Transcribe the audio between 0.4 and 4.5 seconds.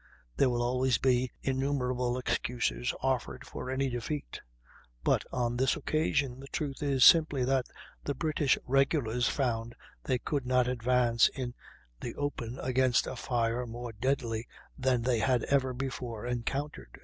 will always be innumerable excuses offered for any defeat;